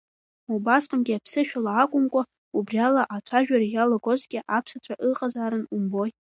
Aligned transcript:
Убасҟангьы 0.53 1.13
аԥсышәала 1.15 1.71
акәымкәа 1.83 2.21
убриала 2.57 3.03
ацәажәара 3.15 3.65
иалагозгьы 3.69 4.39
аԥсацәа 4.57 4.93
ыҟазаарын, 5.09 5.63
умбои. 5.75 6.11